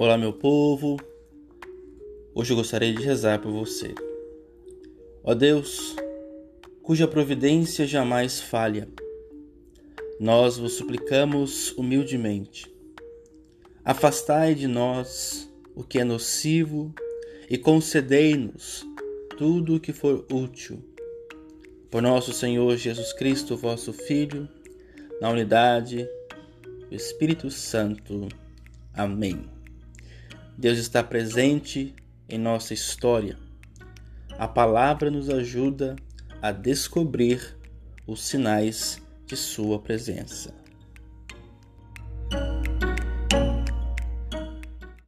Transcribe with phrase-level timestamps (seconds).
[0.00, 0.96] Olá, meu povo.
[2.34, 3.94] Hoje eu gostaria de rezar por você.
[5.22, 5.94] Ó Deus,
[6.82, 8.88] cuja providência jamais falha,
[10.18, 12.74] nós vos suplicamos humildemente.
[13.84, 16.92] Afastai de nós o que é nocivo
[17.48, 18.86] e concedei-nos
[19.36, 20.82] tudo o que for útil.
[21.90, 24.48] Por nosso Senhor Jesus Cristo, vosso Filho,
[25.20, 26.08] na unidade
[26.88, 28.26] do Espírito Santo.
[28.94, 29.61] Amém.
[30.56, 31.94] Deus está presente
[32.28, 33.38] em nossa história.
[34.38, 35.96] A palavra nos ajuda
[36.40, 37.56] a descobrir
[38.06, 40.61] os sinais de Sua presença.